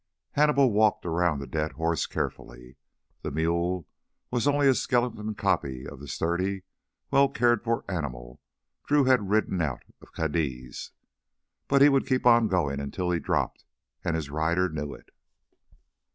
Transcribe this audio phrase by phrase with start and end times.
[0.31, 2.75] Hannibal walked around the dead horse carefully.
[3.21, 3.87] The mule
[4.31, 6.63] was only a skeleton copy of the sturdy,
[7.11, 8.41] well cared for animal
[8.87, 10.89] Drew had ridden out of Cadiz.
[11.67, 13.63] But he would keep going until he dropped,
[14.03, 15.09] and his rider knew it.